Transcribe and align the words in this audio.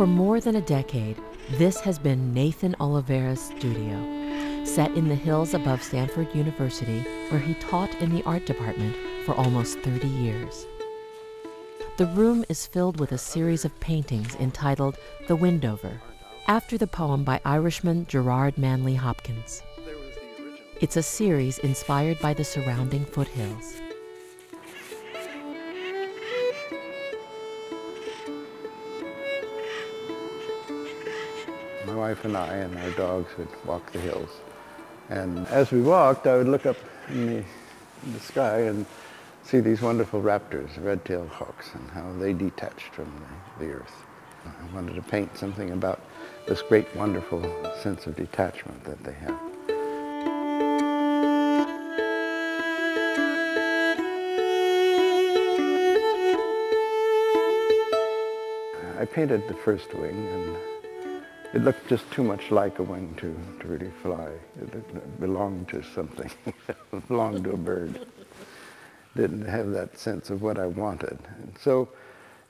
For 0.00 0.06
more 0.06 0.40
than 0.40 0.56
a 0.56 0.62
decade, 0.62 1.18
this 1.58 1.78
has 1.80 1.98
been 1.98 2.32
Nathan 2.32 2.74
Oliveira's 2.80 3.38
studio, 3.38 4.64
set 4.64 4.90
in 4.92 5.10
the 5.10 5.14
hills 5.14 5.52
above 5.52 5.82
Stanford 5.82 6.34
University, 6.34 7.00
where 7.28 7.38
he 7.38 7.52
taught 7.52 7.94
in 7.96 8.08
the 8.08 8.22
art 8.22 8.46
department 8.46 8.96
for 9.26 9.34
almost 9.34 9.78
30 9.80 10.08
years. 10.08 10.66
The 11.98 12.06
room 12.06 12.46
is 12.48 12.66
filled 12.66 12.98
with 12.98 13.12
a 13.12 13.18
series 13.18 13.66
of 13.66 13.78
paintings 13.78 14.34
entitled 14.36 14.96
The 15.28 15.36
Windhover, 15.36 16.00
after 16.46 16.78
the 16.78 16.86
poem 16.86 17.22
by 17.22 17.42
Irishman 17.44 18.06
Gerard 18.06 18.56
Manley 18.56 18.94
Hopkins. 18.94 19.62
It's 20.80 20.96
a 20.96 21.02
series 21.02 21.58
inspired 21.58 22.18
by 22.20 22.32
the 22.32 22.44
surrounding 22.44 23.04
foothills. 23.04 23.74
Wife 32.00 32.24
and 32.24 32.34
I 32.34 32.54
and 32.54 32.78
our 32.78 32.90
dogs 32.92 33.30
would 33.36 33.48
walk 33.66 33.92
the 33.92 34.00
hills. 34.00 34.30
And 35.10 35.46
as 35.48 35.70
we 35.70 35.82
walked, 35.82 36.26
I 36.26 36.38
would 36.38 36.48
look 36.48 36.64
up 36.64 36.78
in 37.10 37.26
the, 37.26 37.44
in 38.04 38.12
the 38.14 38.20
sky 38.20 38.60
and 38.60 38.86
see 39.42 39.60
these 39.60 39.82
wonderful 39.82 40.22
raptors, 40.22 40.82
red-tailed 40.82 41.28
hawks, 41.28 41.74
and 41.74 41.90
how 41.90 42.10
they 42.18 42.32
detached 42.32 42.94
from 42.94 43.12
the, 43.58 43.66
the 43.66 43.72
earth. 43.72 43.96
I 44.46 44.74
wanted 44.74 44.94
to 44.94 45.02
paint 45.02 45.36
something 45.36 45.72
about 45.72 46.00
this 46.48 46.62
great, 46.62 46.86
wonderful 46.96 47.42
sense 47.82 48.06
of 48.06 48.16
detachment 48.16 48.82
that 48.84 49.04
they 49.04 49.12
have. 49.12 49.38
I 58.98 59.04
painted 59.04 59.46
the 59.48 59.54
first 59.54 59.92
wing 59.94 60.16
and 60.28 60.56
it 61.52 61.62
looked 61.62 61.88
just 61.88 62.10
too 62.12 62.22
much 62.22 62.50
like 62.50 62.78
a 62.78 62.82
wing 62.82 63.14
to, 63.16 63.36
to 63.60 63.68
really 63.68 63.90
fly. 64.02 64.30
It 64.60 65.20
belonged 65.20 65.68
to 65.70 65.82
something, 65.82 66.30
it 66.46 67.08
belonged 67.08 67.44
to 67.44 67.52
a 67.52 67.56
bird. 67.56 68.06
Didn't 69.16 69.46
have 69.46 69.70
that 69.72 69.98
sense 69.98 70.30
of 70.30 70.42
what 70.42 70.58
I 70.58 70.66
wanted. 70.66 71.18
And 71.42 71.52
so 71.60 71.88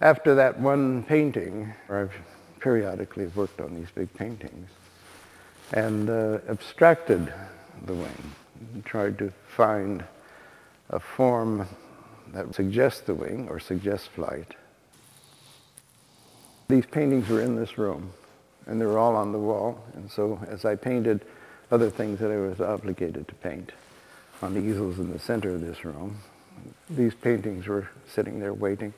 after 0.02 0.34
that 0.34 0.60
one 0.60 1.02
painting, 1.04 1.72
I've 1.88 2.12
periodically 2.58 3.26
worked 3.28 3.60
on 3.60 3.74
these 3.74 3.90
big 3.94 4.12
paintings 4.12 4.68
and 5.72 6.10
uh, 6.10 6.38
abstracted 6.48 7.32
the 7.86 7.94
wing, 7.94 8.32
tried 8.84 9.18
to 9.18 9.32
find 9.48 10.04
a 10.90 11.00
form 11.00 11.66
that 12.34 12.54
suggests 12.54 13.00
the 13.00 13.14
wing 13.14 13.48
or 13.48 13.58
suggests 13.58 14.08
flight. 14.08 14.54
These 16.68 16.86
paintings 16.86 17.28
were 17.28 17.40
in 17.40 17.56
this 17.56 17.78
room 17.78 18.12
and 18.70 18.80
they 18.80 18.86
were 18.86 18.98
all 18.98 19.16
on 19.16 19.32
the 19.32 19.38
wall. 19.38 19.82
And 19.94 20.10
so 20.10 20.40
as 20.48 20.64
I 20.64 20.76
painted 20.76 21.24
other 21.72 21.90
things 21.90 22.20
that 22.20 22.30
I 22.30 22.36
was 22.36 22.60
obligated 22.60 23.26
to 23.28 23.34
paint 23.34 23.72
on 24.40 24.54
the 24.54 24.60
easels 24.60 24.98
in 24.98 25.12
the 25.12 25.18
center 25.18 25.50
of 25.50 25.60
this 25.60 25.84
room, 25.84 26.20
these 26.88 27.14
paintings 27.14 27.66
were 27.66 27.88
sitting 28.08 28.38
there 28.38 28.54
waiting 28.54 28.94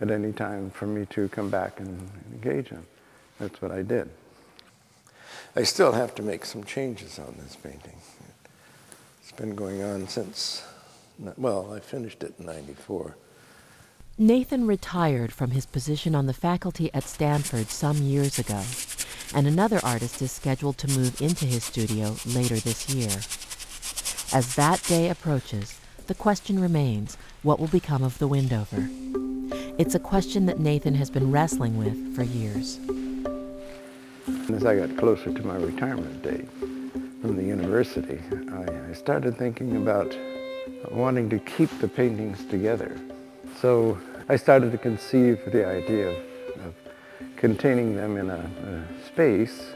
at 0.00 0.10
any 0.10 0.32
time 0.32 0.70
for 0.70 0.86
me 0.86 1.06
to 1.06 1.28
come 1.30 1.48
back 1.48 1.80
and 1.80 2.08
engage 2.32 2.68
them. 2.68 2.86
That's 3.40 3.60
what 3.62 3.72
I 3.72 3.82
did. 3.82 4.10
I 5.56 5.62
still 5.62 5.92
have 5.92 6.14
to 6.16 6.22
make 6.22 6.44
some 6.44 6.62
changes 6.64 7.18
on 7.18 7.34
this 7.38 7.56
painting. 7.56 7.96
It's 9.22 9.32
been 9.32 9.54
going 9.54 9.82
on 9.82 10.06
since, 10.06 10.64
well, 11.36 11.72
I 11.72 11.80
finished 11.80 12.22
it 12.22 12.34
in 12.38 12.46
94. 12.46 13.16
Nathan 14.20 14.66
retired 14.66 15.32
from 15.32 15.52
his 15.52 15.64
position 15.64 16.14
on 16.14 16.26
the 16.26 16.32
faculty 16.32 16.92
at 16.92 17.04
Stanford 17.04 17.68
some 17.68 17.98
years 17.98 18.38
ago, 18.38 18.62
and 19.34 19.46
another 19.46 19.80
artist 19.82 20.22
is 20.22 20.32
scheduled 20.32 20.78
to 20.78 20.88
move 20.88 21.20
into 21.20 21.44
his 21.44 21.64
studio 21.64 22.16
later 22.26 22.56
this 22.56 22.88
year. 22.88 23.10
As 24.32 24.54
that 24.56 24.82
day 24.84 25.08
approaches, 25.08 25.78
the 26.06 26.14
question 26.14 26.58
remains 26.60 27.16
what 27.42 27.58
will 27.58 27.68
become 27.68 28.02
of 28.02 28.18
the 28.18 28.28
Windhover? 28.28 28.88
It's 29.78 29.94
a 29.94 29.98
question 29.98 30.46
that 30.46 30.58
Nathan 30.58 30.94
has 30.94 31.10
been 31.10 31.30
wrestling 31.30 31.76
with 31.76 32.16
for 32.16 32.22
years. 32.22 32.78
As 34.50 34.64
I 34.64 34.76
got 34.76 34.96
closer 34.96 35.32
to 35.32 35.42
my 35.46 35.56
retirement 35.56 36.22
date 36.22 36.48
from 37.20 37.36
the 37.36 37.42
university, 37.42 38.20
I, 38.50 38.90
I 38.90 38.92
started 38.92 39.36
thinking 39.36 39.76
about 39.76 40.16
wanting 40.90 41.30
to 41.30 41.38
keep 41.38 41.70
the 41.80 41.88
paintings 41.88 42.44
together. 42.46 42.98
So 43.60 43.98
I 44.28 44.36
started 44.36 44.72
to 44.72 44.78
conceive 44.78 45.40
the 45.50 45.66
idea 45.66 46.08
of, 46.08 46.16
containing 47.36 47.96
them 47.96 48.16
in 48.16 48.30
a, 48.30 48.38
a 48.38 49.06
space, 49.06 49.72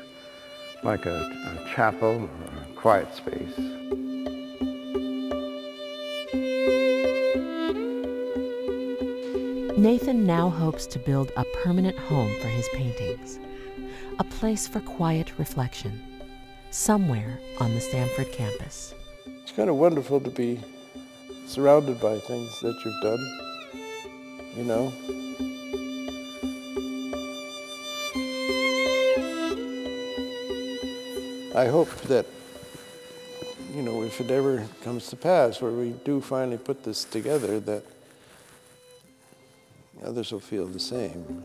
like 0.83 1.07
a, 1.07 1.11
a 1.11 1.69
chapel 1.75 2.29
or 2.29 2.63
a 2.63 2.75
quiet 2.75 3.15
space. 3.15 3.59
Nathan 9.77 10.27
now 10.27 10.49
hopes 10.49 10.87
to 10.87 10.99
build 10.99 11.33
a 11.37 11.45
permanent 11.63 11.99
home 11.99 12.33
for 12.41 12.49
his 12.49 12.69
paintings, 12.75 13.39
a 14.19 14.25
place 14.25 14.67
for 14.69 14.81
quiet 14.81 15.39
reflection, 15.39 16.01
somewhere 16.71 17.39
on 17.59 17.75
the 17.75 17.81
Stanford 17.81 18.31
campus. 18.33 18.95
It's 19.27 19.53
kind 19.53 19.69
of 19.69 19.77
wonderful 19.77 20.21
to 20.21 20.31
be 20.31 20.61
surrounded 21.47 22.01
by 22.01 22.19
things 22.19 22.61
that 22.61 22.79
you've 22.85 23.03
done 23.03 23.43
you 24.57 24.65
know? 24.65 24.93
I 31.55 31.67
hope 31.67 31.91
that, 32.03 32.25
you 33.75 33.83
know, 33.83 34.03
if 34.03 34.23
it 34.23 34.31
ever 34.31 34.67
comes 34.83 35.09
to 35.11 35.17
pass 35.17 35.61
where 35.61 35.71
we 35.71 35.91
do 35.91 36.23
finally 36.23 36.57
put 36.57 36.83
this 36.83 37.05
together, 37.05 37.61
that 37.61 37.85
others 40.03 40.33
will 40.33 40.41
feel 40.41 40.67
the 40.67 40.81
same. 40.81 41.45